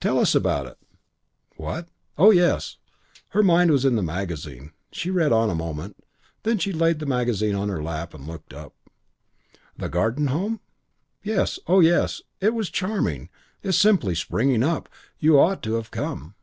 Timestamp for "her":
3.30-3.42, 7.70-7.82